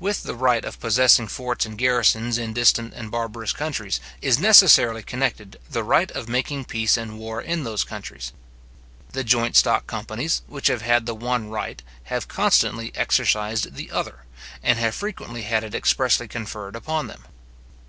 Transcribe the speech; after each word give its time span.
With 0.00 0.24
the 0.24 0.34
right 0.34 0.64
of 0.64 0.80
possessing 0.80 1.28
forts 1.28 1.64
and 1.64 1.78
garrisons 1.78 2.36
in 2.36 2.52
distant 2.52 2.94
and 2.94 3.12
barbarous 3.12 3.52
countries 3.52 4.00
is 4.20 4.36
necessarily 4.40 5.04
connected 5.04 5.56
the 5.70 5.84
right 5.84 6.10
of 6.10 6.28
making 6.28 6.64
peace 6.64 6.96
and 6.96 7.16
war 7.16 7.40
in 7.40 7.62
those 7.62 7.84
countries. 7.84 8.32
The 9.12 9.22
joint 9.22 9.54
stock 9.54 9.86
companies, 9.86 10.42
which 10.48 10.66
have 10.66 10.82
had 10.82 11.06
the 11.06 11.14
one 11.14 11.48
right, 11.48 11.80
have 12.06 12.26
constantly 12.26 12.90
exercised 12.96 13.76
the 13.76 13.92
other, 13.92 14.24
and 14.64 14.80
have 14.80 14.96
frequently 14.96 15.42
had 15.42 15.62
it 15.62 15.76
expressly 15.76 16.26
conferred 16.26 16.74
upon 16.74 17.06
them. 17.06 17.22